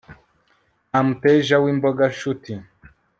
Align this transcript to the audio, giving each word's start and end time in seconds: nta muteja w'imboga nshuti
nta 0.89 0.99
muteja 1.07 1.55
w'imboga 1.63 2.03
nshuti 2.13 2.51